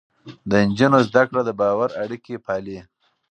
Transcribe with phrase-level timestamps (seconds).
[0.49, 2.79] د نجونو زده کړه د باور اړيکې پالي.